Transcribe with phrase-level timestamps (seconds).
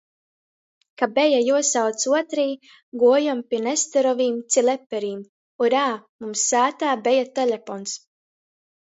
[1.01, 2.45] Ka beja juosauc uotrī,
[3.03, 5.21] guojom pi Nesterovim ci Leperim.
[5.67, 5.85] Urā,
[6.25, 7.95] mums sātā beja telepons!